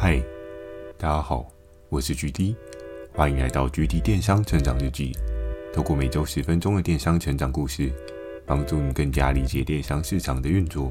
[0.00, 0.22] 嗨，
[0.96, 1.44] 大家好，
[1.88, 2.54] 我是 GD，
[3.12, 5.10] 欢迎来到 GD 电商成长日记。
[5.74, 7.92] 透过每周十分钟的电商成长故事，
[8.46, 10.88] 帮助你更加理解电商市场的运作。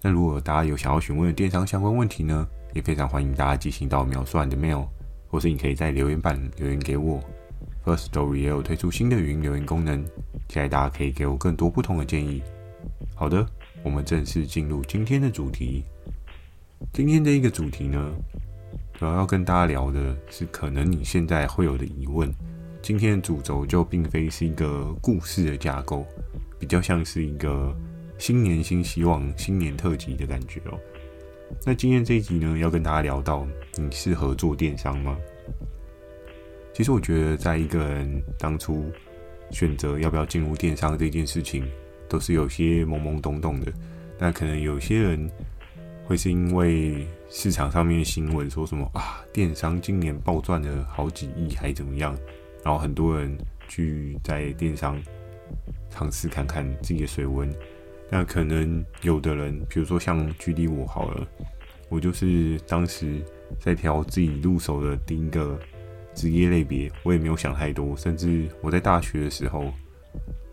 [0.00, 4.86] 那如果大家有想要询问的电商相关问题呢，也非常欢迎大家寄信到描述栏的 mail，
[5.28, 7.20] 或是你可以在留言板留言给我。
[7.84, 10.04] First Story 也有推出新的语音留言功能，
[10.48, 12.40] 期待大家可以给我更多不同的建议。
[13.16, 13.44] 好的，
[13.82, 15.82] 我们正式进入今天的主题。
[16.92, 18.12] 今天这一个主题呢，
[18.94, 22.32] 主要要跟大家聊的是可能你现在会有的疑问。
[22.82, 26.04] 今天的主轴就并非是一个故事的架构，
[26.58, 27.76] 比较像是一个
[28.18, 30.78] 新年新希望、新年特辑的感觉哦。
[31.64, 35.16] 那今天这一集呢，要跟大家聊到，你适合做电商吗？
[36.72, 38.90] 其实我觉得，在一个人当初
[39.50, 41.64] 选择要不要进入电商这件事情，
[42.08, 43.70] 都是有些懵懵懂懂的。
[44.18, 45.30] 但可能有些人。
[46.10, 52.18] 会是因为市场上面的新闻说什么啊，电商今年暴赚了好几亿，还怎么样？
[52.64, 55.00] 然后很多人去在电商
[55.88, 57.48] 尝试看看自己的水温。
[58.10, 61.24] 那可能有的人，比如说像举例我好了，
[61.88, 63.24] 我就是当时
[63.60, 65.56] 在挑自己入手的第一个
[66.12, 67.96] 职业类别，我也没有想太多。
[67.96, 69.72] 甚至我在大学的时候，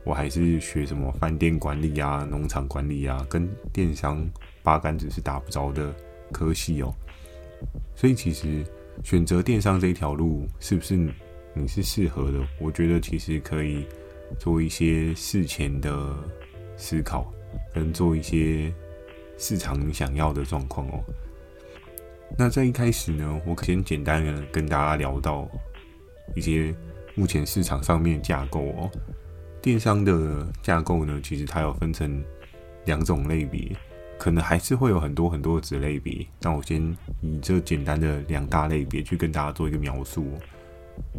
[0.07, 4.25] 我还是学什么饭店管理啊、农场管理啊，跟电商。
[4.63, 5.95] 八竿子是打不着的
[6.29, 6.93] 科系哦，
[7.95, 8.65] 所以其实
[9.01, 10.97] 选择电商这一条路是不是
[11.53, 12.45] 你是适合的？
[12.59, 13.87] 我觉得其实可以
[14.37, 16.13] 做一些事前的
[16.75, 17.31] 思考，
[17.73, 18.73] 跟做一些
[19.37, 21.01] 市场你想要的状况哦。
[22.37, 25.47] 那在一开始呢，我先简单的跟大家聊到
[26.35, 26.75] 一些
[27.15, 28.91] 目前市场上面架构哦。
[29.61, 32.23] 电商的架构呢，其实它有分成
[32.85, 33.75] 两种类别。
[34.19, 36.81] 可能还是会有很多很多的子类别，那我先
[37.21, 40.25] 以这简单的两大类别去跟大家做一个描述。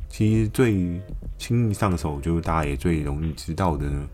[0.09, 1.00] 其实最
[1.39, 4.09] 轻易上手，就是大家也最容易知道的呢，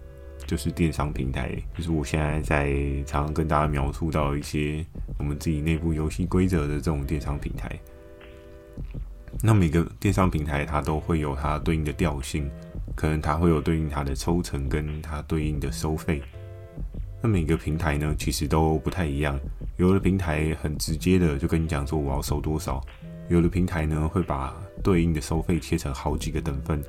[0.46, 2.74] 就是电商平台，就是我现在在
[3.06, 4.84] 常常跟大家描述到一些
[5.16, 7.74] 我们自己内部游戏规则的这种电商平台。
[9.40, 12.50] 那每个电商平台它都会有它对应的调性，
[12.94, 16.22] 可能它会有对应它的抽成跟它对应的收费。
[17.22, 19.38] 那每个平台呢，其实都不太一样。
[19.76, 22.80] 有的平台很直接的就跟你讲说我要收多少，
[23.28, 26.82] 有的平台呢会把对应的收费切成好几个等份，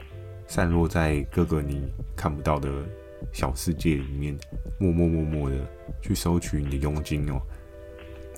[0.48, 1.82] 散落在各个你
[2.16, 2.70] 看不到的
[3.32, 4.38] 小世界里面，
[4.78, 5.56] 默默默默的
[6.02, 7.42] 去收取你的佣金哦。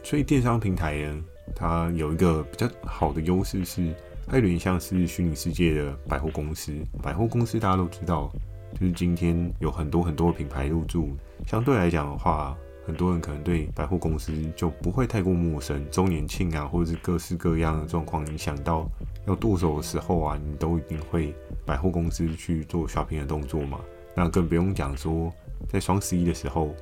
[0.03, 1.23] 所以电商平台呢，
[1.55, 3.93] 它有一个比较好的优势是，
[4.27, 6.73] 它有点像是虚拟世界的百货公司。
[7.01, 8.31] 百货公司大家都知道。
[8.73, 11.15] 就是今天有很多很多品牌入驻，
[11.47, 12.55] 相对来讲的话，
[12.85, 15.83] 很多人可能对百货公司就不会太过陌生。
[15.89, 18.87] 周年庆啊，或者是各式各样的状况，你想到
[19.25, 21.33] 要剁手的时候啊，你都一定会
[21.65, 23.79] 百货公司去做 shopping 的动作嘛。
[24.13, 25.33] 那更不用讲说，
[25.69, 26.75] 在双十一的时候，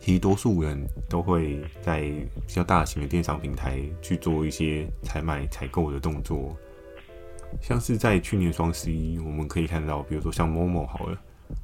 [0.00, 6.56] 其实多数人都会在比较大型的电商平台去做一些采买、采购的动作。
[7.60, 11.18] 像是在去年双十一，我们可以看到，比如说像 Momo 好了。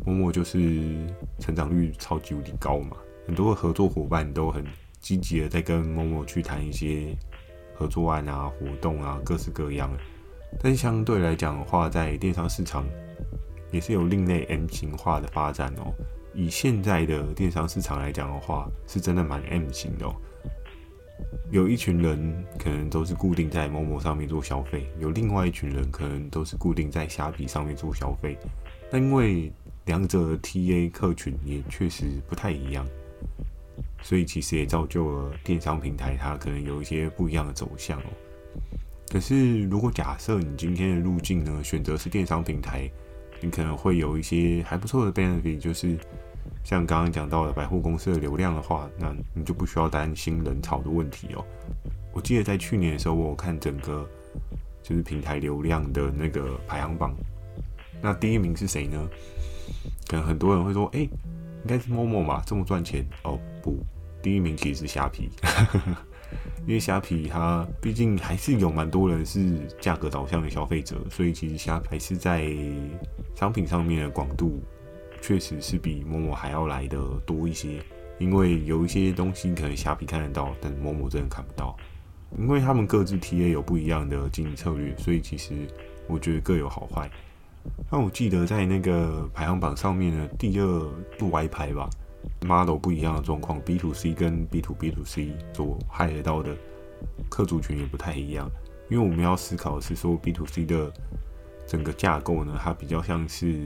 [0.07, 1.05] 某某就是
[1.41, 4.65] 成长率超级无敌高嘛，很多合作伙伴都很
[5.01, 7.17] 积极的在跟某某去谈一些
[7.75, 9.99] 合作案啊、活动啊，各式各样的。
[10.61, 12.87] 但相对来讲的话，在电商市场
[13.73, 15.93] 也是有另类 M 型化的发展哦。
[16.33, 20.15] 以现在的电商市场来讲的话，是真的蛮 M 型的哦。
[21.51, 28.39] 有一群人可能都是固定在陌陌上面做消费，有另外一群人可能都是固定在虾皮上面做消费。
[28.91, 29.53] 但因为
[29.87, 32.87] 两者的 TA 客群也确实不太一样，
[34.03, 38.07] 所以其实也造就了电商平台它可能有一些不一样的走向哦。
[39.11, 42.91] 可是如果假设你今天的路径呢，选择是电商平台，
[43.41, 45.99] 你可能会有一些还不错的 benefit，就是
[46.65, 51.45] 像刚刚讲到的百货公司的流量的话，那你就不需要担心人潮的问题哦。
[52.13, 54.09] 我记得在去年的时候，我有看整个
[54.83, 57.15] 就是平台流量的那个排行榜，
[58.01, 59.09] 那第一名是谁呢？
[60.09, 61.11] 可能很多人会说，哎、应
[61.67, 63.39] 该是 Momo 吧，这么赚钱哦？
[63.63, 63.79] 不，
[64.21, 65.31] 第一名其实是虾皮，
[66.67, 72.53] 因为虾皮它毕竟还是有蛮多人是价格导向的消费者，所以其实虾还是在
[73.35, 74.61] 商品上面的广度，
[75.23, 77.83] 确实是比 Momo 还要来的多一些。
[78.19, 81.75] 因为有一些东西可能虾皮看得到，但 Momo 真的看不到，
[82.39, 85.67] 因为他们各自 TA 有不一样的经营策略，所以其实
[86.07, 87.11] 我觉得各有好坏。
[87.91, 90.89] 那我记得在那个排行榜上面呢，第二
[91.19, 91.89] 不歪拍吧
[92.43, 96.55] ，model 不一样的状况，B to C 跟 B to B to C 所害得到的
[97.29, 98.49] 客族群也不太一样，
[98.89, 100.93] 因为我们要思考的是说 B to C 的
[101.67, 103.63] 整个架构呢，它比较像是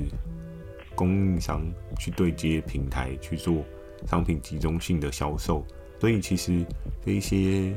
[0.97, 1.63] 供应商
[1.99, 3.63] 去对接平台去做
[4.07, 5.65] 商品集中性的销售，
[6.01, 6.65] 所以其实
[7.05, 7.73] 这一些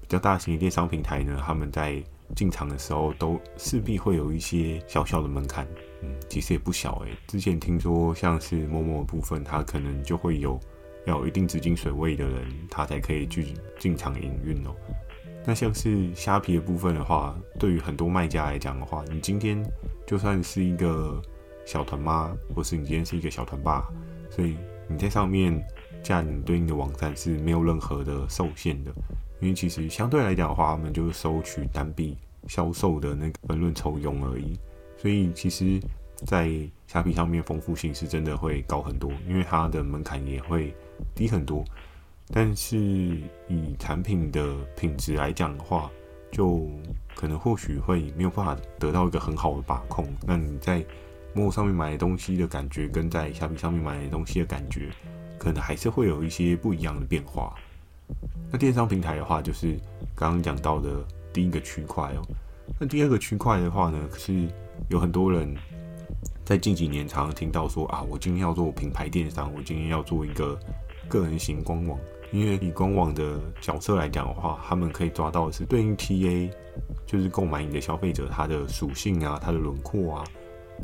[0.00, 2.00] 比较大型的电商平台呢，他们在
[2.36, 5.66] 进场的时候都势必会有一些小小的门槛，
[6.02, 10.60] 嗯，其实也不小诶、之前听说像是某某部分，它可能就会有
[11.06, 13.46] 要有一定资金水位的人，他才可以去
[13.78, 14.74] 进场营运哦。
[15.44, 19.60] 那像是虾皮的部分的话，对于很多卖家来讲的话，你今天
[20.06, 21.20] 就算是一个
[21.70, 23.88] 小团妈，或是你今天是一个小团爸，
[24.28, 24.56] 所以
[24.88, 25.64] 你在上面
[26.02, 28.90] 架你对应的网站是没有任何的受限的。
[29.40, 32.18] 因为其实相对来讲的话，他们就是收取单笔
[32.48, 34.58] 销售的那个分润抽佣而已，
[34.98, 35.80] 所以其实，
[36.26, 36.50] 在
[36.88, 40.74] 虾皮上面丰富性是真的会高很多，因为它的门槛也会
[41.14, 41.64] 低很多。
[42.32, 45.88] 但是以产品的品质来讲的话，
[46.32, 46.68] 就
[47.14, 50.04] 可能或许会没有办法得到一个很好的把控。
[50.26, 50.84] 那你在
[51.32, 54.90] 陌上面买的东西的感觉，跟在虾皮上面买的东西的感觉，
[55.38, 57.54] 可能还是会有一些不一样的变化。
[58.50, 59.78] 那电商平台的话，就是
[60.14, 62.22] 刚刚讲到的第一个区块哦。
[62.78, 64.48] 那第二个区块的话呢，是
[64.88, 65.54] 有很多人
[66.44, 70.58] 在近几年常常听到说啊，我今天要做品牌电商，我今天要做一个
[71.08, 71.98] 个人型官网。
[72.32, 76.48] 因为以官网的角色来讲的话，他们可以抓到的是对应 TA，
[77.04, 80.24] 就是购买你的消费者他的属性啊，他的轮廓啊，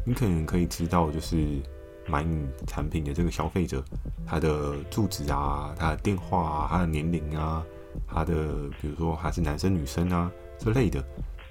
[0.04, 1.60] 你可能可以知道就是。
[2.08, 3.82] 买你产品的这个消费者，
[4.24, 7.66] 他的住址啊，他的电话啊，他的年龄啊，
[8.06, 11.04] 他的比如说还是男生女生啊之类的，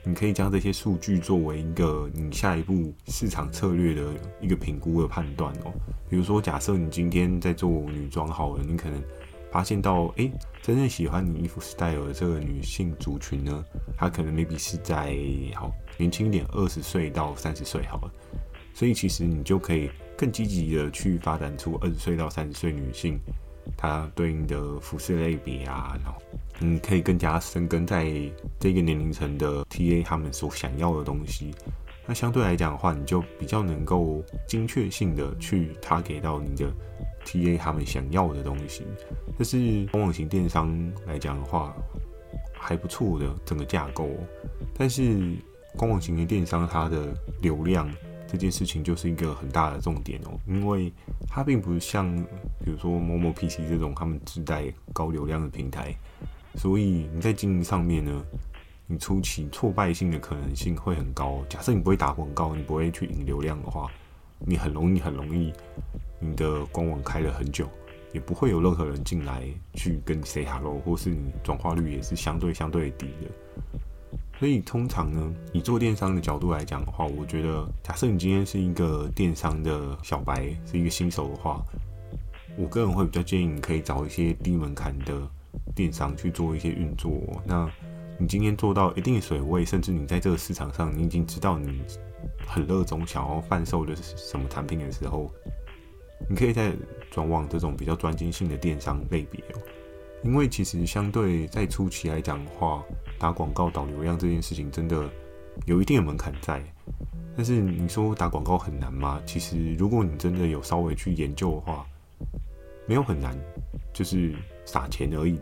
[0.06, 5.74] 你可以将这些数据作为一个你下一步市场策略的一个评估的判断哦。
[6.10, 9.04] 比如说，假设你今天在做女装好了，你可能
[9.56, 10.30] 发现到，哎，
[10.62, 13.64] 真正喜欢你衣服 style 的这个女性族群呢，
[13.98, 15.16] 她可能 maybe 是在
[15.56, 18.12] 好年轻一点，二十岁到三十岁好了，
[18.74, 19.90] 所以其实你就可以。
[20.18, 23.20] 更积极的去发展出二十岁到三十岁女性，
[23.76, 26.22] 她对应的服饰类别啊，然后
[26.58, 28.10] 你可以更加深耕在
[28.58, 31.54] 这个年龄层的 TA 他们所想要的东西。
[32.06, 36.72] 那相对来讲的话，你就比较能够精确性的去 target 到你的
[37.26, 38.86] TA 他们想要的东西。
[39.38, 40.74] 这是官网型电商
[41.08, 41.76] 来讲的话，
[42.54, 44.08] 还不错的整个架构。
[44.78, 45.36] 但是
[45.76, 47.90] 官网型的电商它的流量。
[48.28, 50.92] 这件事情就是一个很大的重点哦，因为
[51.30, 52.12] 它并不像
[52.60, 55.96] 比如说某某 PC 这种他们自带高流量的平台，
[56.56, 58.26] 所以你在经营上面呢，
[58.88, 61.46] 你初期挫败性的可能性会很高。
[61.48, 63.90] 假设你不会打广告，你不会去引流量的话，
[64.40, 65.54] 你很容易很容易，
[66.26, 67.70] 你的官网开了很久，
[68.12, 69.44] 也不会有任何人进来
[69.74, 73.32] 去跟你 say hello，或是你转化率也是相对相对低的。
[74.38, 81.64] 所以通常呢，以做电商的角度来讲的话，我觉得，假设你今天是一个电商的小白，是一个新手的话，
[82.58, 85.14] 我个人会比较建议你可以找一些低门槛的
[85.74, 87.14] 电商去做一些运作。
[87.46, 87.70] 那
[88.18, 91.82] 你今天做到一定水位，甚至你在这个市场上，你已经知道你
[92.46, 95.32] 很热衷想要贩售的是什么产品的时候，
[96.30, 96.74] 你可以再
[97.12, 99.62] 转往这种比较专精性的电商类别哦。
[100.24, 102.84] 因为其实相对在初期来讲的话，
[103.20, 105.08] 打广告导流量这件事情真的
[105.66, 106.64] 有一定的门槛在。
[107.38, 109.22] 但是你说打广告很难吗？
[109.26, 111.86] 其实如果你真的有稍微去研究的话，
[112.88, 113.38] 没有很难，
[113.94, 114.34] 就是
[114.66, 115.40] 撒钱而已。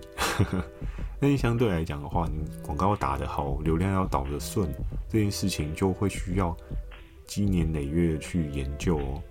[1.19, 4.67] 但是相对来讲的话，你广告打得好，流量要导得顺，
[5.07, 6.55] 这件事情就会需要
[7.25, 9.23] 积年累月去研究哦。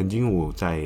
[0.00, 0.82] 曾经我在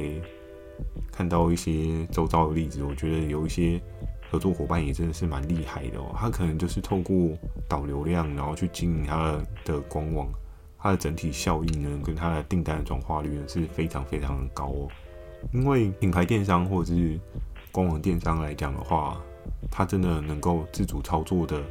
[1.13, 3.81] 看到一些周遭的例子，我觉得有一些。
[4.29, 7.31] 合作伙伴也真的是蛮厉害的哦，他可能就是透过
[7.69, 10.29] 导流量，然后去经营他的官网，
[10.77, 14.89] 它的整体效益呢，跟它的订单的转化率呢是非常非常的高哦。
[15.53, 17.17] 因为品牌电商或者是
[17.71, 19.23] 官网电商来讲的话，
[19.71, 21.63] 它真的能够自主操作的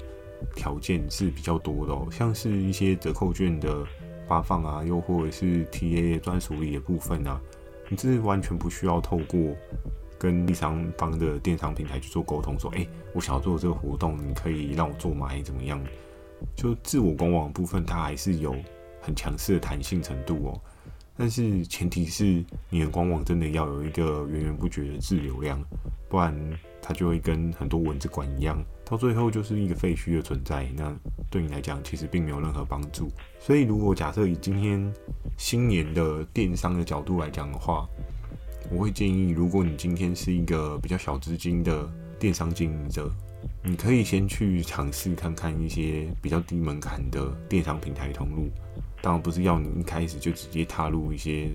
[0.56, 3.86] 条件是比较多的哦，像是一些折扣券的
[4.28, 7.40] 发放啊，又或者是 TA 专属礼的部分啊，
[7.90, 9.40] 你这是完全不需要透过。
[10.20, 15.28] 跟第三方的电商平台去做沟通，说，哎、我想要做这个活动，你可以让我做吗？
[15.28, 15.84] 还是怎么样？
[16.56, 18.56] 就自我官网的部分，它还是有
[19.02, 20.62] 很强势的弹性程度哦。
[21.18, 25.62] 但是前提是你的官网真的要有一个源源不绝的自流量，
[26.08, 26.34] 不然
[26.82, 28.64] 它就会跟很多蚊子馆一样，
[28.94, 30.70] 到最后就是一个废墟的存在。
[30.78, 30.96] 那
[31.32, 33.10] 对你来讲，其实并没有任何帮助。
[33.40, 34.94] 所以，如果假设以今天
[35.36, 37.90] 新年的电商的角度来讲的话，
[38.70, 43.12] 我会建议，如果你今天是一个比较小资金的电商经营者，
[43.64, 48.48] 你可以先去尝试看看一些比较低门槛的电商平台通路。
[49.02, 51.50] 当然不是要你一开始就直接踏入一些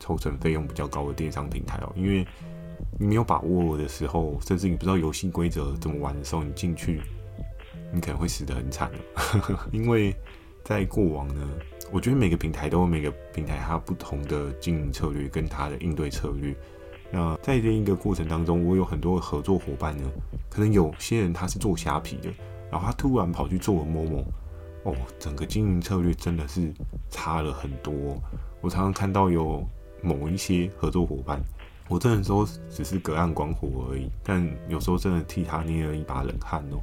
[0.00, 2.26] 抽成费用比较高的电商平台哦，因为
[2.98, 7.00] 你没有把握的时候，甚至你不知道游戏规则怎么玩的时候，你进去，
[7.92, 9.58] 你可能会死得很惨的。
[9.72, 10.14] 因为
[10.64, 11.48] 在过往呢，
[11.92, 16.54] 我觉得每个平台都有每个平台它不同的经营策略跟它的应对策略。
[17.10, 20.04] 那在这一个过程当中，我有很多合作伙伴呢，
[20.50, 22.30] 可能有些人他是做虾皮的，
[22.70, 24.24] 然后他突然跑去做了某某
[24.82, 26.70] 哦，整个经营策略真的是
[27.10, 27.94] 差了很多。
[28.60, 29.66] 我常常看到有
[30.02, 31.40] 某一些合作伙伴，
[31.88, 36.80] 我真的说只是隔岸观火而已，但有时候真的替他捏了一把冷汗哦。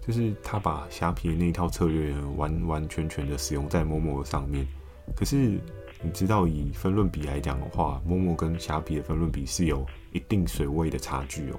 [0.00, 4.66] 就是他把虾皮的那一套策略完完全全的使用在 Momo 上面，
[5.14, 5.60] 可是。
[6.02, 11.58] 你知道，以分润比来讲的话，Momo 跟虾皮的分润比是有一定水位的差距哦。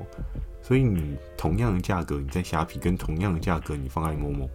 [0.61, 4.47] 所以你同样的价格，你在虾皮跟同样的价格，你放在 Momo，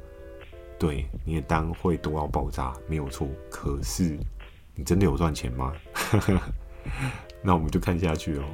[0.78, 3.26] 对，你的单会多到爆炸，没有错。
[3.50, 4.16] 可是
[4.76, 5.72] 你真的有赚钱吗？
[7.42, 8.44] 那我们就看下去哦。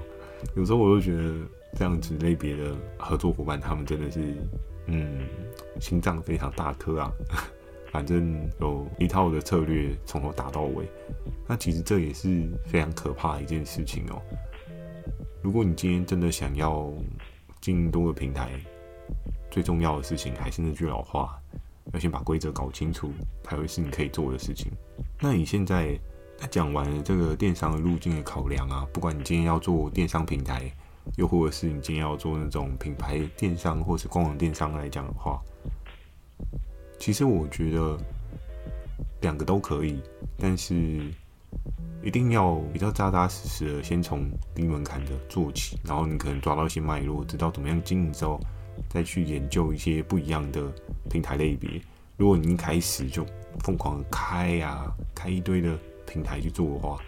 [0.54, 1.34] 有时候我就觉得
[1.76, 4.34] 这样子类别的合作伙伴，他们真的是，
[4.86, 5.26] 嗯，
[5.80, 7.12] 心脏非常大颗啊。
[7.90, 10.86] 反正有一套的策略从头打到尾，
[11.46, 14.20] 那其实这也是非常可怕的一件事情哦。
[15.40, 16.92] 如果你今天真的想要
[17.62, 18.50] 经营多个平台，
[19.50, 21.40] 最重要的事情还是那句老话，
[21.94, 23.10] 要先把规则搞清楚，
[23.42, 24.70] 才会是你可以做的事情。
[25.18, 25.98] 那你现在
[26.46, 30.70] 讲完了这个电商的路径的考量啊，不管你今天要做电商平台，
[31.16, 35.40] 又或者是你今天要做那种品牌电商或是官网电商来讲的话。
[36.98, 37.98] 其实我觉得
[39.20, 40.00] 两个都可以，
[40.36, 40.74] 但是
[42.02, 48.40] 一定要比较扎扎实实的，先从低门槛的做起，然后你可能抓到一些脉络，知道怎么样经营之后，
[48.88, 50.72] 再去研究一些不一样的
[51.10, 51.80] 平台类别。
[52.16, 53.24] 如果你一开始就
[53.60, 55.78] 疯狂开呀、啊，开一堆的
[56.08, 56.98] 平台去做的话，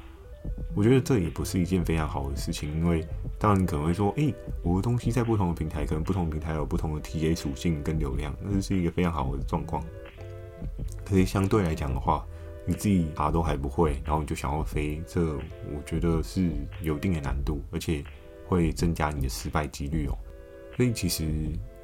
[0.76, 3.04] 我觉得这也不是一件非常好的事情，因为
[3.38, 9.82] 当然你可能会说，诶，我的东西在不同的平台，可能不同平台有不同的 TA 属性跟流量，那是一个非常好的状况。
[11.04, 12.24] 可是相对来讲的话，
[12.66, 16.50] 你自己啥都还不会，然后你就想要飞，这我觉得是
[16.82, 18.04] 有一定的难度，而且
[18.46, 20.16] 会增加你的失败几率哦。
[20.76, 21.24] 所以其实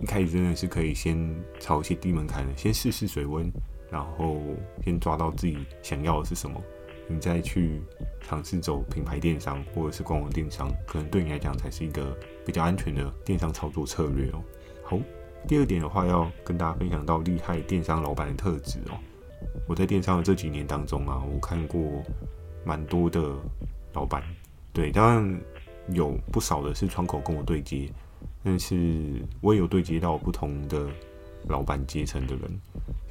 [0.00, 1.18] 一开始真的是可以先
[1.58, 3.50] 朝一些低门槛的，先试试水温，
[3.90, 4.40] 然后
[4.84, 6.60] 先抓到自己想要的是什么。
[7.08, 7.80] 你再去
[8.20, 14.42] 尝试走品牌电商或者是官网电商，可能对你来讲才是一个比较安全的电商操作策略哦。
[14.82, 14.98] 好，
[15.46, 18.98] 第二点的话，要跟大家分享到厉害电商老板的特质哦。
[19.68, 21.80] 我在电商的这几年当中啊，我看过
[22.64, 23.34] 蛮多的
[23.92, 24.22] 老板，
[24.72, 25.40] 对，当然
[25.90, 27.88] 有不少的是窗口跟我对接，
[28.42, 30.88] 但是我也有对接到不同的
[31.48, 32.60] 老板阶层的人，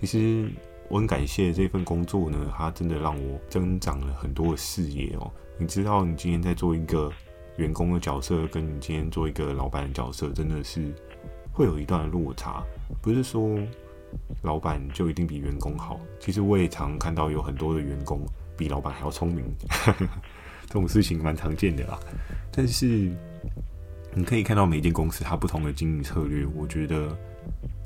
[0.02, 0.50] 其实。
[0.88, 5.32] 我很感谢这份工作呢，它真的让我增长了很多的视野哦。
[5.58, 7.12] 你知道，你今天在做一个
[7.58, 10.94] 员工的角色，跟你今天做一个老板的角色，真的是
[11.52, 12.64] 会有一段落差。
[13.02, 13.58] 不是说
[14.44, 16.00] 老板就一定比员工好。
[16.20, 18.22] 其实我也常看到有很多的员工
[18.56, 19.44] 比老板还要聪明，
[20.68, 22.00] 这种事情蛮常见的啦。
[22.52, 23.12] 但是
[24.14, 27.18] 你可以看到每间公司它不同的经营策略，我觉得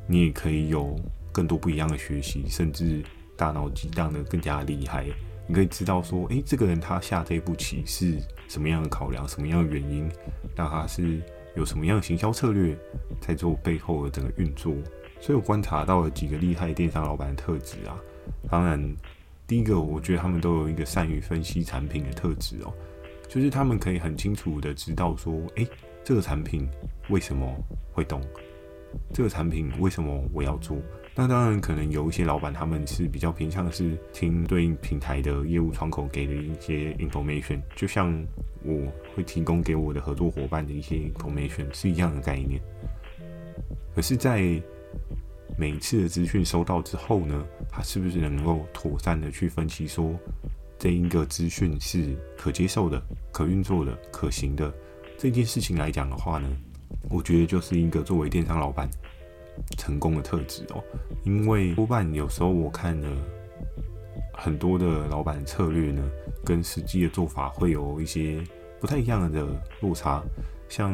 [0.05, 0.99] 你也可以有。
[1.31, 3.03] 更多不一样的学习，甚至
[3.35, 5.05] 大脑激荡的更加厉害。
[5.47, 10.07] 你可以知道说，诶、这个人他下这步棋是什么样的考量，什么样的原因，
[10.55, 11.21] 那他是
[11.55, 12.77] 有什么样的行销策略
[13.19, 14.75] 在做背后的整个运作。
[15.19, 17.99] 所以我观察到了几个厉害电商老板的特质啊。
[18.49, 18.79] 当然，
[19.47, 22.71] 第一个我觉得他们都有一个善于分析产品的特质哦，
[23.27, 25.67] 就是他们可以很清楚的知道说，诶、
[26.03, 26.69] 这个产品
[27.09, 27.51] 为什么
[27.91, 28.21] 会动，
[29.11, 30.77] 这个产品为什么我要做。
[31.19, 38.25] 那当然，可能有一些老板他们是比较偏向是听对应平台的业务窗口给的一些 information，就像
[38.63, 42.61] 我会提供给我的合作伙伴的一些 information 是一样的概念。
[43.93, 44.41] 可是，在
[45.57, 50.17] 每次的资讯收到之后呢，他是不是能够妥善的去分析说
[50.77, 54.73] 这一个资讯是可接受的、可运作的、可行的
[55.17, 56.49] 这件事情来讲的话呢，
[57.09, 58.89] 我觉得就是一个作为电商老板。
[59.77, 60.83] 成功的特质哦，
[61.23, 63.09] 因为多半有时候我看了
[64.33, 66.01] 很多的老板策略呢，
[66.45, 68.43] 跟实际的做法会有一些
[68.79, 69.45] 不太一样的
[69.81, 70.23] 落差。
[70.67, 70.93] 像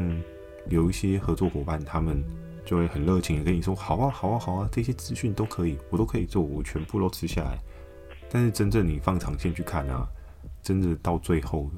[0.69, 2.23] 有一些合作伙伴，他们
[2.65, 7.59] 就会很热情的跟你说：“好啊，好啊，好啊，这些资讯都可以，我都可以做，我全部都吃下来。”
[8.31, 10.07] 但是真正你放长线去看啊，
[10.63, 11.69] 真的到最后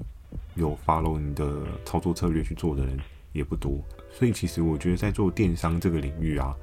[0.56, 2.98] 有 follow 你的操作策略去做的人，
[3.34, 3.84] 也不多。
[4.12, 6.56] 所以其实我觉得在做电商这个领域啊，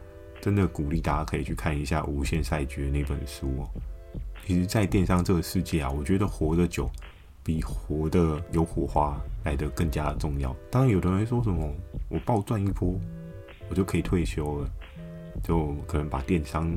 [0.44, 3.70] 真的鼓励大家可以去看一下《无限赛局》那本书哦。
[4.44, 6.86] 其实，在电商这个世界啊，我觉得活得久
[7.42, 10.54] 比活得有火花来得更加重要。
[10.70, 11.66] 当然，有的人说什么
[12.10, 12.94] “我暴赚一波，
[13.70, 14.68] 我就可以退休了”，
[15.42, 16.70] 就可能把电商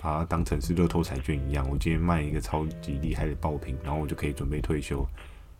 [0.00, 1.68] 把它当成是乐透彩券一样。
[1.68, 5.06] 我今天卖一个超级厉害的爆品，然后我就可以准备退休。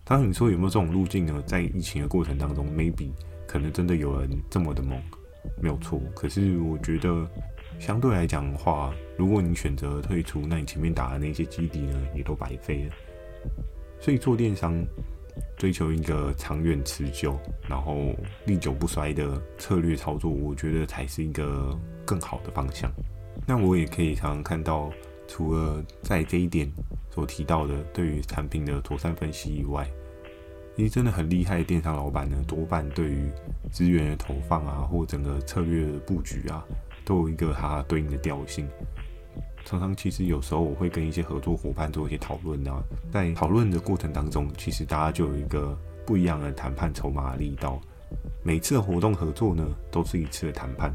[0.05, 1.43] 当然，你说有没有这种路径呢？
[1.47, 3.11] 在疫情的过程当中，maybe
[3.47, 4.99] 可能真的有人这么的猛，
[5.61, 6.01] 没有错。
[6.15, 7.29] 可是我觉得。
[7.79, 12.95] 相对来讲的话，如果你选择退出，那你前面打的那些基底呢，也都白费了。
[13.99, 14.85] 所以做电商，
[15.57, 22.93] 追求一个长远持久，然后历久不衰的策略操作，我觉得才是一个更好的方向。
[23.47, 24.91] 那我也可以常常看到，
[25.27, 26.71] 除了在这一点
[27.11, 29.91] 所提到的对于产品的妥善分析以外，
[30.81, 33.31] 其实真的很厉害的电商老板呢，多半对于
[33.71, 36.65] 资源的投放啊，或整个策略的布局啊。
[37.05, 38.67] 都有一个它对应的调性。
[39.63, 42.83] 常常其实有时候我会跟一些合作伙伴做一些讨论啊，
[43.13, 47.79] 在讨论的过程当中，其实大家就有一个不一样的谈判筹码力道。
[48.43, 50.91] 每次的活动合作呢，都是一次的谈判。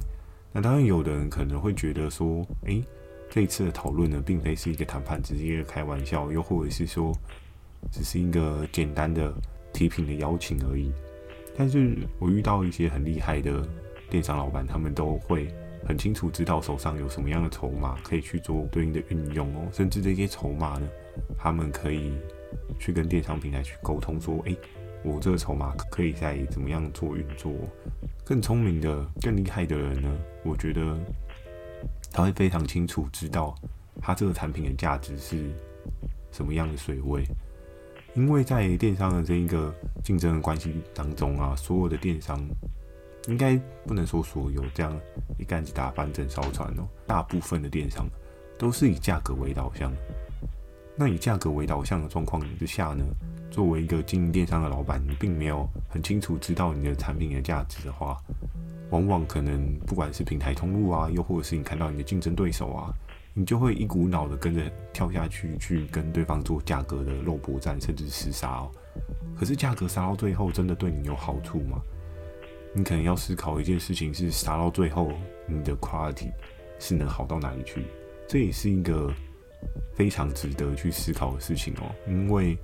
[0.52, 2.84] 那当然，有的人可能会觉得说，诶，
[3.30, 7.14] 这一次的讨论呢，并非是一个谈判，只是一个开玩笑，又或者是说，
[7.92, 9.32] 只是一个简单的
[9.76, 10.92] 提品的邀请而已。
[11.56, 13.64] 但是我遇到一些很厉害的
[14.10, 15.54] 电商老板，他们都会。
[15.88, 20.88] 很清楚知道手上有什么样的筹码可以去做对应的运用哦，甚至这些筹码呢，
[21.38, 22.18] 他们可以
[22.80, 24.58] 去跟电商平台去沟通说，诶，
[25.04, 27.54] 我这个筹码可以在怎么样做运作。
[28.24, 30.10] 更聪明的、更厉害的人呢，
[30.44, 30.98] 我觉得
[32.12, 33.54] 他会非常清楚知道
[34.02, 35.38] 他这个产品的价值是
[36.32, 37.24] 什么样的水位，
[38.16, 42.40] 因为在电商的这一个竞争的关系当中啊，所有的电商。
[43.28, 44.96] 应该不能说所有这样
[45.40, 46.88] 一竿子打翻整艘船哦。
[47.08, 48.06] 大部分的电商
[48.56, 49.92] 都是以价格为导向。
[50.96, 53.04] 那以价格为导向的状况之下呢，
[53.50, 58.16] 作为一个经营电商的老板，你并没有很清楚知道你的产品的价值的话，
[58.92, 62.94] 往往可能不管是平台通路啊，又或者是你看到你的竞争对手啊，
[63.38, 64.62] 你就会一股脑的跟着
[64.94, 68.72] 跳下去，去跟对方做价格的肉搏战，甚至厮杀哦。
[69.38, 71.82] 可是价格杀到最后，真的对你有好处吗？
[72.74, 75.12] 你可能要思考一件事情，是杀到最后，
[75.48, 76.32] 你的 quality
[76.80, 77.86] 是能好到哪里去？
[78.26, 79.14] 这也是一个
[79.94, 81.94] 非常值得去思考的事情哦。
[82.08, 82.58] 因为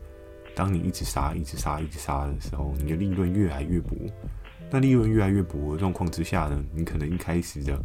[0.55, 3.97] 当你一直杀、一直杀、一直杀的时候，你的利润越来越薄。
[4.69, 7.77] 那利润越来越薄的状况之下呢，你可能一开始的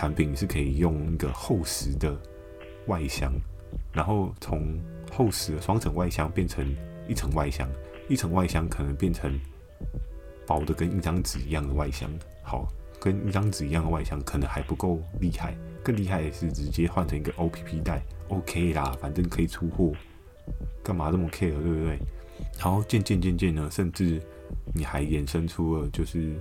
[0.00, 2.18] 产品是可以用一个厚实的
[2.86, 3.30] 外箱，
[3.92, 4.80] 然后从
[5.12, 6.74] 厚实的双层外箱变成
[7.06, 7.68] 一层外箱，
[8.08, 9.38] 一层外箱可能变成。
[10.46, 12.10] 薄的跟一张纸一样的外箱，
[12.42, 12.66] 好，
[12.98, 19.92] 跟一张纸一样的外箱可能还不够厉害，更厉害的是直接换成一个 OPP 袋，OK 啦，反正可以出货，
[20.82, 21.98] 干嘛这么 care，对不对？
[22.58, 24.18] 然后渐渐渐渐呢，甚至
[24.74, 26.34] 你还衍生出了就是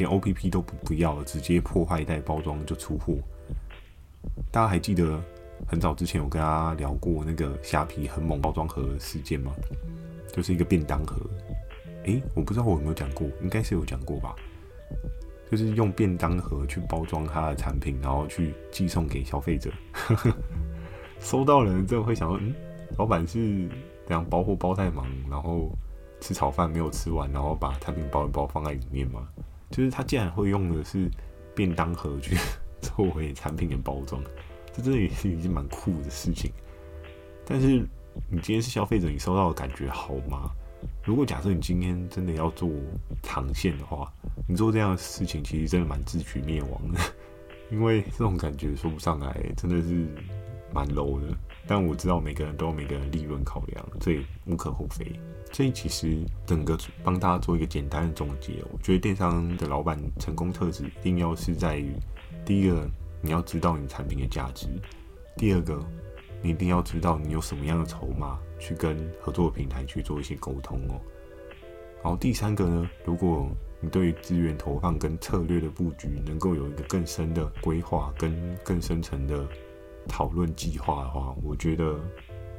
[0.00, 3.18] 连 OPP 都不不要了，直接破坏袋包装就出货。
[4.50, 5.20] 大家还记得
[5.68, 9.52] 很早之前我跟大家聊过那个虾皮很猛包装盒事件吗？
[10.32, 11.20] 就是一个便当盒。
[12.04, 14.34] 诶，我不知道我有没有讲过，应该是有讲过吧。
[15.50, 19.70] 就是用便当盒去包装它的产品，然后去寄送给消费者。
[21.20, 22.54] 收到人之后会想说，嗯，
[22.96, 23.68] 老板是
[24.06, 25.70] 这样包货包太忙，然后
[26.20, 29.28] 吃炒饭没有吃完，然后把产品包一包放在里面吗？
[29.70, 31.10] 就是他竟然会用的是
[31.54, 32.36] 便当盒去
[32.80, 34.22] 作为产品的包装，
[34.72, 36.50] 这真的也是一件蛮酷的事情。
[37.46, 37.66] 但是
[38.28, 40.50] 你今天是消费者，你收到的感觉好吗？
[41.04, 42.70] 如果假设你今天真的要做
[43.22, 44.10] 长线的话，
[44.48, 46.98] 你做这样的事情其实真的蛮自取灭亡的，
[47.70, 50.06] 因为这种感觉说不上来，真的是
[50.72, 51.26] 蛮 low 的。
[51.66, 55.12] 但我知道每个人都有每个人利润考量，这也无可厚非。
[55.52, 61.94] 所以其实整个帮大家做一个简单的总结，我觉得电商的老板成功特质一定要是在于：
[62.44, 62.88] 第一个，
[63.20, 64.68] 你要知道你产品的价值；
[65.36, 65.80] 第二个，
[66.42, 68.38] 你一定要知道你有什么样的筹码。
[68.62, 71.00] 去跟合作平台去做一些沟通哦。
[72.02, 73.48] 然后第三个呢，如果
[73.80, 79.48] 你对资源投放跟策略的布局能够有一个更深的规划跟更深层的
[80.10, 81.94] 讨论计划的话，我觉得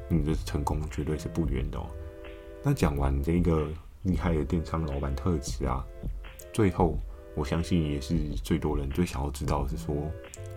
[0.07, 1.85] 你的成功绝对是不远的哦。
[2.63, 3.67] 那讲完这个
[4.03, 5.85] 厉害的电商老板特质啊，
[6.53, 6.97] 最后
[7.35, 9.93] 我相信也是最多人最想要知道的是说，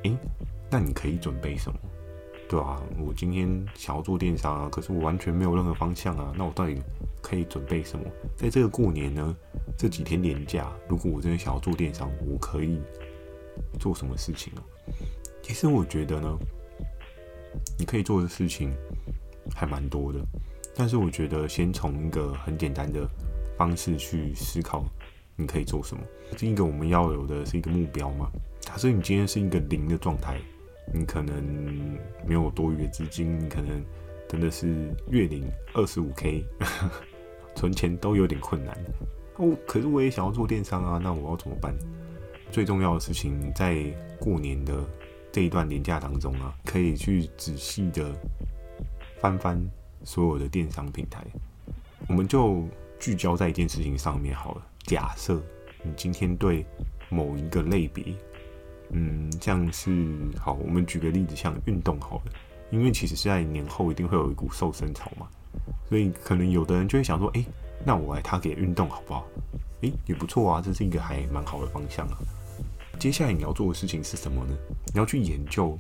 [0.05, 0.17] 诶，
[0.71, 1.79] 那你可以准备什么？
[2.49, 6.33] 对啊，我今天想要做电商啊，可是我完全没有任何方向啊。
[6.37, 6.81] 那我到底
[7.23, 8.05] 可以准备什么？
[8.37, 9.37] 在这个过年呢，
[9.77, 12.81] 这几天年假，如果我真的想要做电商，我可以
[13.81, 14.63] 做什么事情啊？
[15.43, 16.39] 其实我觉得呢，
[17.79, 18.73] 你可以做的事情
[19.55, 20.19] 还蛮多的，
[20.75, 23.09] 但是我觉得先从一个很简单的
[23.57, 24.85] 方式去思考，
[25.37, 26.03] 你可以做什么。
[26.37, 28.31] 第一个我们要有的是一个目标嘛。
[28.61, 30.39] 假设你今天是一个零的状态，
[30.93, 31.45] 你可能
[32.27, 33.85] 没有多余的资金，你可能
[34.29, 36.45] 真的是月领二十五 K，
[37.55, 38.77] 存钱都有点困难。
[39.37, 41.75] 哦，可是我也想要做电商啊，那我要怎么办？
[42.51, 43.85] 最重要的事情，在
[44.19, 44.83] 过年的
[45.35, 48.15] 这一段年假当中啊，可以去仔细的
[49.19, 49.61] 翻翻
[50.05, 51.25] 所有的电商平台。
[52.07, 52.63] 我们就
[53.01, 54.63] 聚焦在一件事情上面好了。
[54.85, 55.43] 假设
[55.83, 56.65] 你今天对
[57.09, 58.15] 某一个类别，
[58.91, 60.07] 嗯，像是
[60.39, 62.33] 好，我们举个例子，像运动好了，
[62.71, 65.27] 因为其实是在年后一定会有一股瘦身潮嘛，
[65.89, 67.45] 所以可能有的人就会想说，诶。
[67.85, 69.27] 那我来他给运动好不好？
[69.81, 72.17] 诶，也不错啊，这是一个还蛮好的方向啊。
[72.99, 74.57] 接下来你要做的事情是什么呢？
[74.93, 75.79] 你要去研究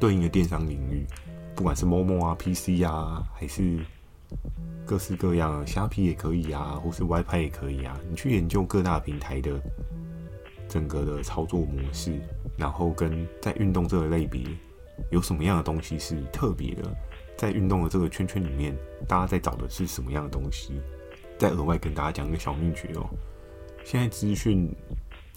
[0.00, 1.06] 对应的电商领域，
[1.54, 3.78] 不管是 Momo 啊、PC 啊，还是
[4.84, 7.98] 各式各样，虾皮也可以啊，或是 WiFi 也可以啊。
[8.10, 9.60] 你去研究各大平台的
[10.68, 12.20] 整个的操作模式，
[12.56, 14.42] 然后跟在运动这个类别
[15.10, 16.82] 有什么样的东西是特别的。
[17.36, 18.76] 在运动的这个圈圈里面，
[19.08, 20.80] 大家在找的是什么样的东西？
[21.38, 23.08] 再额外跟大家讲一个小秘诀哦。
[23.84, 24.72] 现在资讯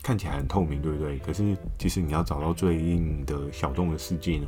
[0.03, 1.17] 看起来很透明，对不对？
[1.19, 4.47] 可是其实你要找到最硬的小众的世界呢，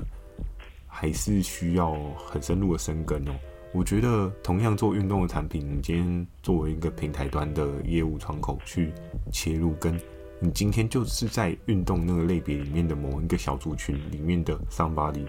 [0.86, 3.36] 还是需要很深入的深耕哦。
[3.74, 8.94] 我觉得同样做运动的产品，你今天作为一个平台端的业务窗口去
[9.32, 10.00] 切入，跟
[10.40, 15.26] 你今天就是在运动那个类别里面的某一个小族群里面的 somebody。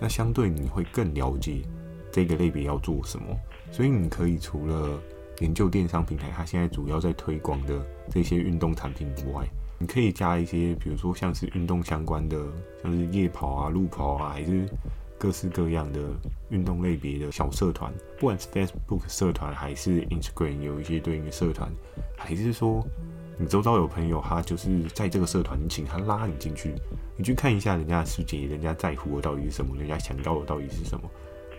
[0.00, 1.62] 那相对你会更了解
[2.10, 3.36] 这个类别要做什么，
[3.70, 5.00] 所以你可以除了
[5.40, 9.46] 研究电商平台，它现在主要在推广的这些运动产品以外，
[9.82, 12.38] 你可以加一些，比如说像是运动相关的，
[12.84, 14.64] 像是夜跑啊、路跑啊，还是
[15.18, 15.98] 各式各样的
[16.50, 21.68] 运动类别的小社团，不管是 Facebook 社团还是 Instagram 有一些对应的社团，
[22.16, 22.86] 还是说。
[23.38, 26.74] 你周遭有朋友，他就是在这个社团，你请他拉你进去，
[27.16, 31.10] 你去看一下人家的世界，人家在乎的到底是什么，人家想要的到底是什么，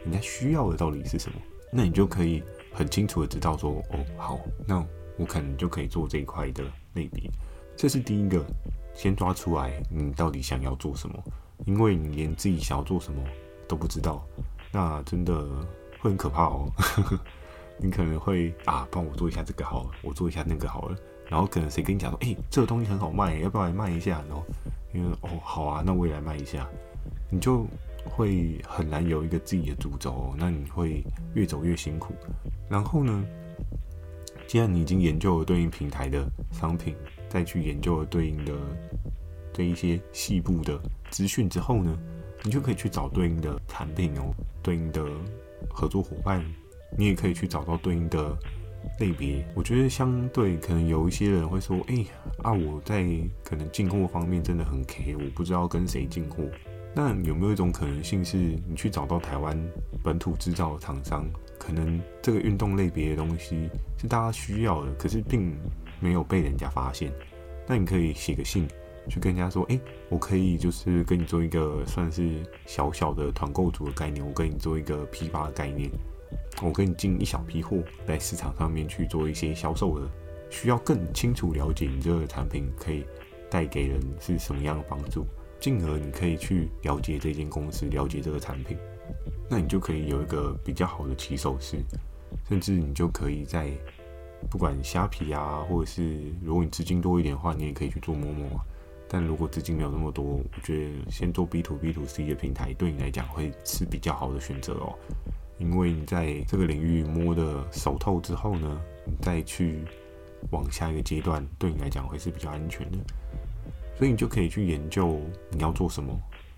[0.06, 1.38] 人家需要的到底是什么，
[1.74, 4.86] 那你就可以很清楚的知道说，哦，好，那
[5.18, 7.30] 我可能就可以做这一块的类别。
[7.76, 8.44] 这是第一个，
[8.94, 11.24] 先抓出来你到底想要做什么，
[11.66, 13.22] 因为你连自己想要做什么
[13.68, 14.26] 都不知道，
[14.72, 15.46] 那真的
[16.00, 16.72] 会很可怕哦。
[17.80, 20.96] 你可能会啊，帮我做一下这个好了，我做一下那个好了。
[21.28, 24.24] 然后可能谁跟你讲说，哎、欸，这个东西很好卖，要不要来卖一下？
[24.30, 24.46] 然后
[24.94, 26.68] 因为哦，好啊，那我也来卖一下，
[27.32, 27.66] 你就
[28.06, 32.14] 会很难有一个自己的主轴，那你会越走越辛苦。
[32.70, 33.26] 然后呢，
[34.48, 36.96] 既然你已经研究了对应平台的商品，
[37.34, 38.54] 再去研究了对应的
[39.52, 41.98] 对一些细部的资讯之后呢，
[42.43, 45.04] 你就可以去找对应的产品哦，对应的
[45.69, 46.46] 合作伙伴，
[46.96, 48.38] 你也可以去找到对应的。
[49.00, 52.08] 类别，我觉得相对可能有一些人会说，哎、欸、
[52.39, 53.08] 啊，我在
[53.41, 56.43] 可能进货方面真的很 K，我不知道跟谁进货。
[56.93, 59.58] 那有没有一种可能性是，你去找到台湾
[60.04, 61.26] 本土制造的厂商，
[61.58, 65.56] 可能这个运动类别的东西是大家需要的，可是并
[66.04, 67.10] 没有被人家发现。
[67.66, 68.68] 那你可以写个信
[69.08, 75.89] 去跟人家说，哎、欸，我可以就是跟你做一个算是小小的团购组的概念，我跟你做一个批发的概念。
[76.62, 80.10] 我跟你进一小批货，在市场上面去做一些销售的，
[80.50, 83.06] 需要更清楚了解你这个产品可以
[83.50, 85.26] 带给人是什么样的帮助，
[85.60, 88.78] 进而你可以去了解这间公司，了解这个产品，
[89.50, 91.78] 那你就可以有一个比较好的起手式，
[92.50, 93.72] 甚至你就可以在
[94.50, 98.48] 不管虾皮啊，或者是如果你资金多一点的话，你也可以去做摸摸。
[99.08, 104.96] 但如果资金没有那么多，我觉得先做 B to B to C 的平台，对你来讲会是比较好的选择哦。
[105.60, 109.82] 因为你在这个领域摸得熟透之后呢，你再去
[110.50, 112.98] 往下一个阶段，对你来讲会是比较安全的。
[113.96, 116.12] 所以你就可以去研究你要做什么。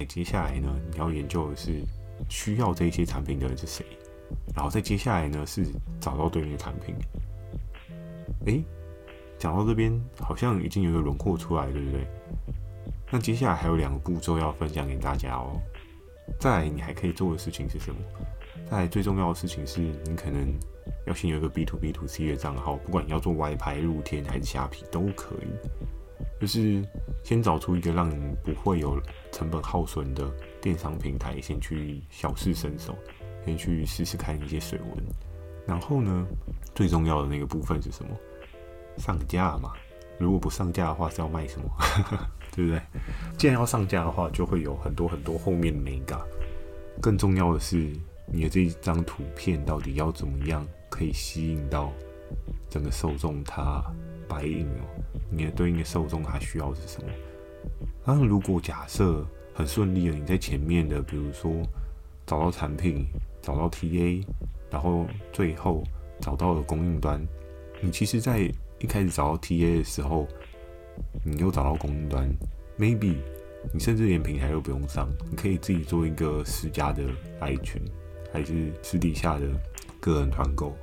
[0.07, 1.81] 接下来呢，你要研究的是
[2.29, 3.85] 需要这些产品的人是谁，
[4.55, 5.65] 然后再接下来呢是
[5.99, 6.95] 找到对应的产品。
[8.45, 8.63] 诶，
[9.37, 12.07] 讲到这边好像已经有一个轮廓出来，对不对？
[13.11, 15.59] 那接下来还有两个步骤要分享给大家哦。
[16.39, 17.99] 再来，你还可以做的事情是什么？
[18.69, 20.53] 再来最重要的事情是你可能
[21.05, 25.47] 要先有一个 B to B to C 的账号，不管你要做外拍、露天还是虾皮都可以。
[26.39, 26.83] 就是
[27.23, 28.99] 先找出一个让你不会有
[29.31, 30.29] 成本耗损的
[30.61, 32.95] 电商平台，先去小试身手，
[33.45, 35.05] 先去试试看一些水温。
[35.67, 36.25] 然后呢，
[36.73, 38.11] 最重要的那个部分是什么？
[38.97, 39.71] 上架嘛。
[40.17, 41.69] 如果不上架的话，是要卖什么？
[42.55, 42.81] 对不对？
[43.37, 46.19] 既然要上架的话，就会有很多很多后面的美感。
[47.01, 47.91] 更重要的是，
[48.25, 51.91] 你的这一张图片到底要怎么样可以吸引到
[52.69, 53.43] 整个受众？
[53.43, 53.83] 他
[54.27, 57.09] 白印哦，你的对应的受众他需要是什么？
[58.05, 61.51] 然后如果假设很顺利的，你在前面的，比如说
[62.25, 63.05] 找到产品、
[63.41, 64.23] 找到 TA，
[64.75, 65.81] 然后最后
[66.19, 67.25] 找到了供应端，
[67.79, 68.39] 你其实，在
[68.79, 70.27] 一开始找到 TA 的时候，
[71.23, 72.29] 你又找到供应端
[72.77, 73.15] ，maybe
[73.71, 77.05] 你甚至连平台都不用上，你可以自己做一个私家的
[77.39, 77.81] I 群，
[78.33, 79.47] 还是私底下的
[80.01, 80.75] 个人团购，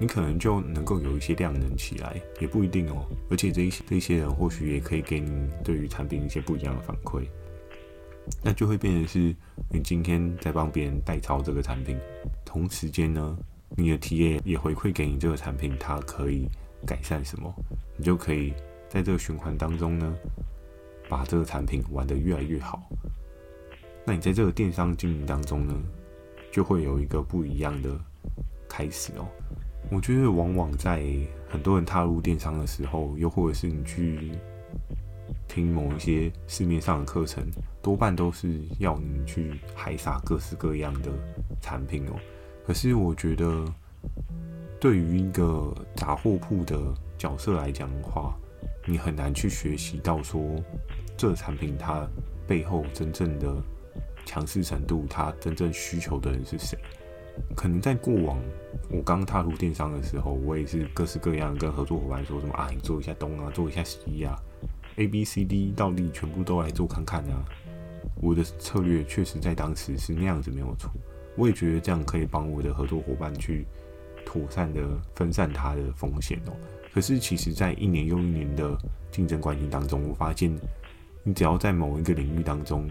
[0.00, 3.06] 你可能就能够有一些量能起来，也不一定哦。
[3.30, 7.22] 而且这一些这些人或许也可以给你对于产品一些不一样的反馈，
[8.42, 9.34] 那就会变成是
[9.70, 11.98] 你今天在帮别人代操这个产品，
[12.44, 13.36] 同时间呢，
[13.76, 16.46] 你的体验也回馈给你这个产品，它可以
[16.86, 17.52] 改善什么，
[17.96, 18.52] 你就可以
[18.88, 20.14] 在这个循环当中呢，
[21.08, 22.88] 把这个产品玩得越来越好。
[24.06, 25.74] 那你在这个电商经营当中呢，
[26.50, 27.90] 就会有一个不一样的
[28.68, 29.26] 开始哦。
[29.90, 31.02] 我觉得往往在
[31.48, 34.32] 很多人踏入电商的时候，又或者是你去
[35.48, 37.42] 听某一些市面上的课程，
[37.82, 41.10] 多半都是要你去海撒各式各样的
[41.60, 42.12] 产品哦。
[42.66, 43.64] 可是我觉得，
[44.78, 46.78] 对于一个杂货铺的
[47.16, 48.36] 角色来讲的话，
[48.86, 50.40] 你很难去学习到说
[51.16, 52.06] 这产品它
[52.46, 53.56] 背后真正的
[54.26, 56.78] 强势程度，它真正需求的人是谁？
[57.56, 58.36] 可能在过往
[58.90, 64.36] 我刚踏入电商的时候，我也是各式各样跟合作伙伴说什么啊，你做一下东啊，做一下西啊
[64.98, 67.44] ，A B C D 到底全部都来做看看啊。
[68.20, 70.90] 我的策略确实在当时是那样子没有错，
[71.36, 73.66] 我也觉得这样可以帮我的合作伙伴去。
[74.26, 74.82] 妥善的
[75.14, 76.52] 分散它的风险哦。
[76.92, 78.76] 可是，其实，在一年又一年的
[79.10, 80.54] 竞争关系当中，我发现，
[81.22, 82.86] 你只要在某一个领域当中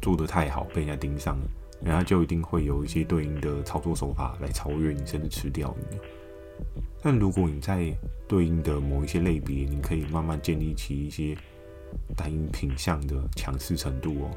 [0.00, 1.48] 做得太好，被人家盯上了，
[1.82, 5.98] 人家就一定会有一些对应的操作手法来超越你，甚至吃掉你。
[7.02, 7.92] 但如果你在
[8.26, 11.36] 对应的某一些类别，你可以慢慢建立起一些
[12.16, 14.30] 单一品项的强势程度哦。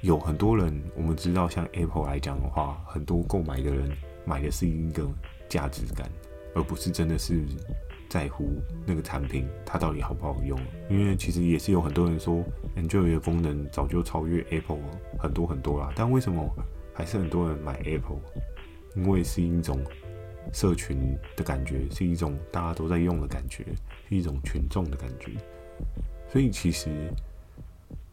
[0.00, 3.90] 有很多人，我们知道，像 Apple 来讲的话，很多购买的人。
[4.24, 5.08] 买的是一个
[5.48, 6.06] 价值感，
[6.54, 7.42] 而不是真的是
[8.10, 10.60] 在乎那个产品它到底好不好用。
[10.90, 12.44] 因为其实也是有很多人说
[12.76, 14.80] ，Android 的功能早就超越 Apple
[15.18, 15.90] 很多很多啦。
[15.96, 16.46] 但为什么
[16.92, 18.20] 还是很多人买 Apple？
[18.96, 19.80] 因为是一种
[20.52, 23.64] 社群的感觉，是一种大家都在用的感觉，
[24.08, 25.30] 是一种群众的感觉。
[26.30, 27.12] 所以其实，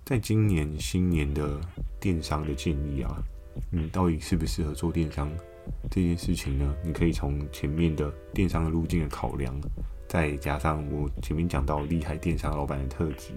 [0.05, 1.59] 在今年新年的
[1.99, 3.23] 电商的建议啊，
[3.69, 5.31] 你到底适不适合做电商？
[5.89, 9.53] 这件事情呢，你可以从前面的电商的路径的考量，
[10.07, 13.33] 再加上我前面讲到厉害电商老板的特质，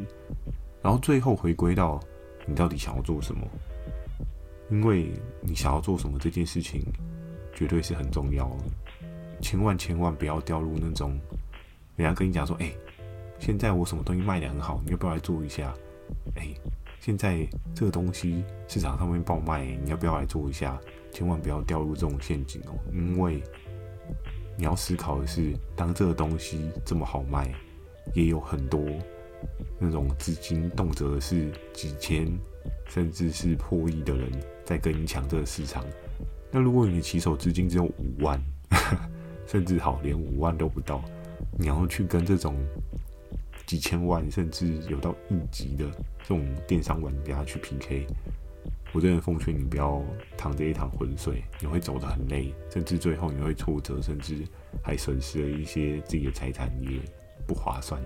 [0.83, 1.99] 然后最后回归到
[2.45, 3.47] 你到底想要做什么。
[4.71, 6.83] 因为你想要做什么这件事情，
[7.55, 8.65] 绝对是很重要的。
[9.41, 11.19] 千万千万不要掉入那种
[11.97, 12.73] 人家跟你讲说：“哎，
[13.39, 15.75] 现在我什么东西卖得很好，你要不要来做一下？”
[16.37, 16.49] 哎。
[17.01, 17.47] 现在
[17.77, 20.79] 这个东西市场上面爆卖，你要不要来做一下？
[21.13, 23.41] 千万不要掉入这种陷阱哦，因为
[24.57, 27.55] 你要思考的是，当这个东西这么好卖，
[28.15, 28.85] 也有很多
[29.79, 32.27] 那种资金动辄是几千
[32.89, 34.29] 甚至是破亿的人
[34.65, 35.85] 在跟你抢这个市场。
[36.51, 38.43] 那如果你的起手资金只有五万，
[39.49, 41.03] 甚至好连五万都不到，
[41.59, 42.55] 你要去跟这种。
[43.67, 45.85] 几千万甚至有到亿级的
[46.23, 48.07] 这种电商玩家去 PK，
[48.95, 50.03] 我真的奉劝你不要
[50.39, 54.43] 趟这一趟浑水，你会走得很累，甚至最后你会挫折，甚至
[54.83, 56.99] 还损失了一些自己的财产，也
[57.47, 58.01] 不划算。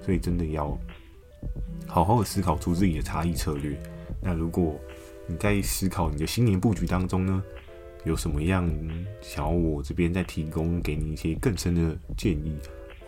[0.00, 0.74] 所以真的要
[1.86, 3.78] 好好的思考出自己的差异策略。
[4.22, 4.74] 那如果
[5.26, 7.44] 你在思考你的新年布局当中呢，
[8.04, 8.70] 有什么样
[9.20, 12.56] 想要我这边再提供给你一些更深的建议？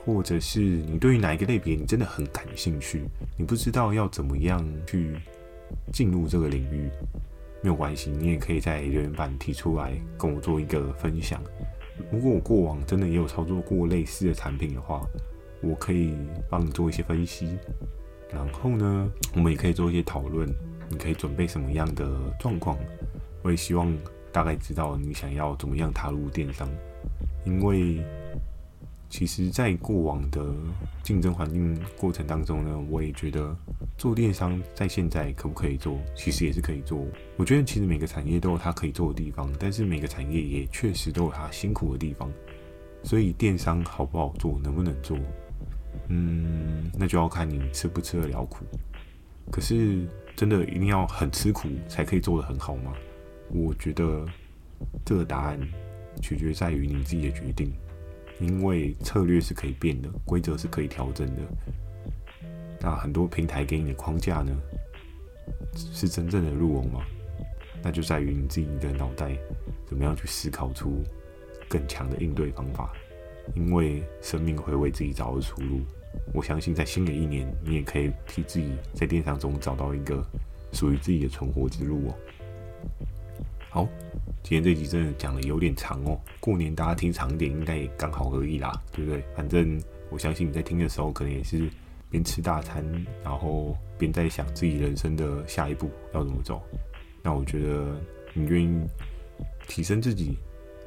[0.05, 3.03] 或者是你对于哪一个类别你真的很感兴趣，
[3.37, 5.17] 你不知道要怎么样去
[5.93, 6.89] 进入这个领域，
[7.61, 11.43] 没有关系，你也可以在留言板提出来跟我做一个分享。
[12.13, 15.05] 如果我过往真的也有操作过类似的产品的话，
[15.61, 16.15] 我可以
[16.49, 17.59] 帮你做一些分析。
[18.31, 20.49] 然后呢，我们也可以做一些讨论，
[20.89, 22.79] 你可以准备什么样的状况？
[23.43, 23.93] 我也希望
[24.37, 26.69] 大概知道你想要怎么样踏入电商，
[27.47, 28.05] 因为。
[29.09, 30.45] 其实，在过往的
[31.01, 33.57] 竞争环境过程当中呢，我也觉得
[33.97, 37.07] 做电商在现在可不可以做，其实也是可以做。
[37.37, 42.29] 我觉得其实每个产业都有它可以做的地方，但是每个产业也确实都有它辛苦的地方。
[43.05, 45.17] 所以电商好不好做，能不能做，
[46.09, 48.67] 嗯，那就要看你吃不吃得了苦。
[49.53, 52.93] 可是真的一定要很吃苦才可以做得很好吗？
[53.49, 54.27] 我觉得
[55.05, 55.59] 这个答案
[56.23, 57.73] 取决在于你自己的决定，
[58.41, 61.43] 因为策略是可以变的，规则是可以调整的。
[62.81, 64.53] 那很多平台给你的框架呢，
[65.75, 67.01] 是真正的入网吗？
[67.83, 69.37] 那就在于你自己的脑袋
[69.87, 71.03] 怎么样去思考出
[71.69, 72.93] 更强的应对方法。
[73.55, 75.81] 因为生命会为自己找到出路。
[76.35, 80.21] 我相信在新的一年，你也可以替自己在电商中找到一个
[80.73, 82.15] 属于自己的存活之路哦。
[83.77, 83.87] 好，
[84.43, 86.19] 今天这集真的讲的有点长哦。
[86.41, 89.23] 过年大家听长点，应该也刚好而已啦，对不对？
[89.37, 91.69] 反正我相信你在听的时候，可能也是。
[92.09, 92.83] 边吃大餐，
[93.23, 96.63] 然后边在想自己人生的下一步要怎么走。
[97.21, 98.01] 那我觉得
[98.33, 98.87] 你愿意
[99.67, 100.39] 提升自己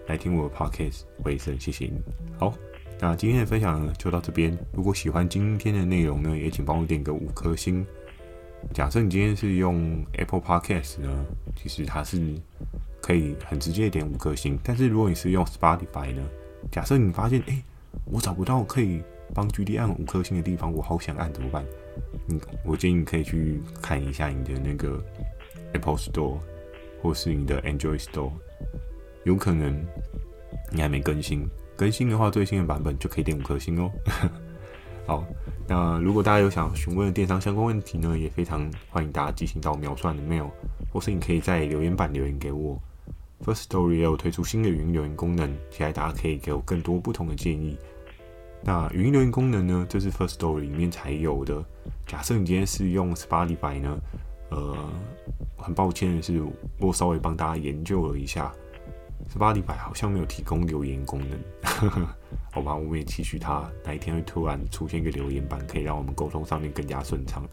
[0.07, 2.01] 来听我的 podcast，我也是很谢谢你。
[2.39, 2.55] 好，
[2.99, 4.57] 那今天的分享呢就到这边。
[4.73, 7.85] 如果喜欢今天的内容呢，也请帮我点个五颗星。
[8.73, 12.35] 假设你今天是用 Apple Podcast 呢，其实它是
[13.01, 14.57] 可以很直接点五颗星。
[14.63, 16.21] 但是如果你是用 Spotify 呢，
[16.71, 17.61] 假设你发现哎，
[18.05, 19.01] 我找不到可以。
[19.31, 21.63] 帮 GD 按五颗星的地方，我好想按怎么办？
[22.25, 24.99] 你，我建议你可以去看一下你的那个
[25.73, 26.39] Apple Store
[26.99, 28.31] 或是你的 Android Store，
[29.25, 29.85] 有可能
[30.71, 33.91] 你还没更新，更新的话最新的版本就可以点五颗星哦。
[35.09, 35.25] 好，
[35.67, 40.51] 那如果大家有想询问电商相关问题呢，也非常欢迎大家寄信到描述栏的 mail，
[40.93, 42.79] 或是你可以在留言板留言给我。
[43.43, 47.75] First Story 也有推出新的语音留言功能，期待大家可以给我更多不同的建议。
[48.61, 49.83] 那语音留言功能呢？
[49.89, 51.65] 这是 Firstory 里面才有的。
[52.05, 53.97] 假设你今天是用 Spotify 呢，
[54.51, 54.77] 呃，
[55.57, 56.39] 很抱歉的是，
[56.79, 58.53] 我稍微帮大家研究了一下
[59.27, 61.39] ，Spotify 好像没有提供留言功能。
[62.51, 67.43] 好吧，我们也期许它哪一天会突然出现一个留言板，可以让我们沟通上面更加顺畅。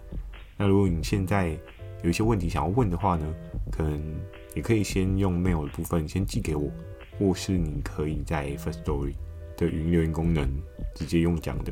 [0.56, 1.58] 那如果你现在
[2.02, 3.26] 有一些问题想要问的话呢，
[3.70, 4.00] 可能
[4.54, 6.70] 也可以先用 mail 的部分先寄给我，
[7.18, 9.14] 或是你可以在 First Story
[9.56, 10.48] 的语音留言功能。
[10.94, 11.70] 直接用讲的，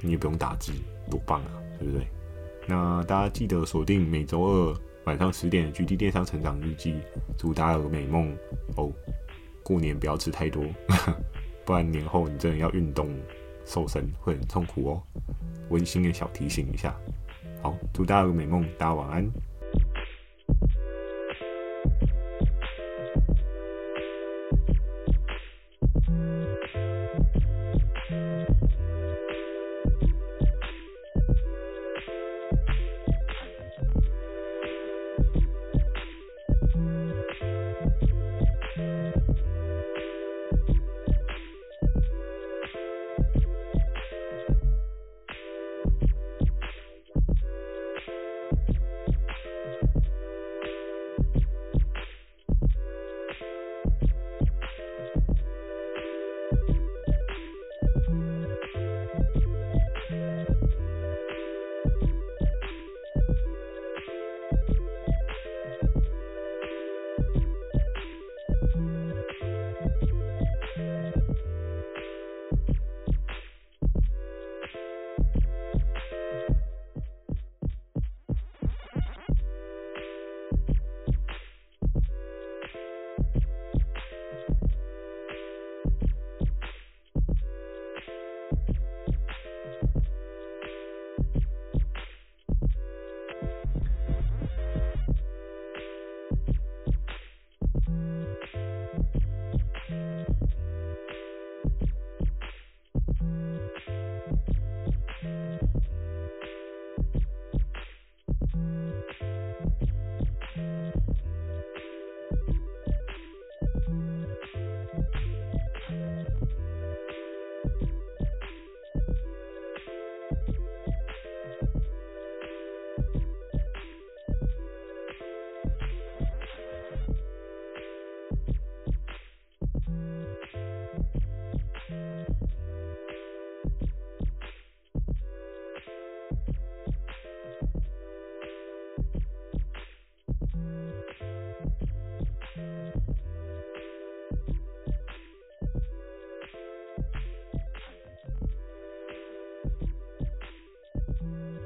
[0.00, 0.72] 你也不用打字，
[1.08, 2.08] 多棒啊，对不对？
[2.66, 4.74] 那大家记得锁定每周二
[5.08, 6.96] 晚上十点的 GD 电商成长日记，
[7.38, 8.30] 祝大家有个美梦
[8.76, 8.92] 哦！
[9.62, 10.62] 过年不要吃太多，
[11.64, 13.08] 不然年后你真的要运动
[13.64, 15.02] 瘦身会很痛苦哦。
[15.70, 16.94] 温馨的小提醒一下，
[17.62, 19.26] 好，祝大家有个美梦，大家晚安。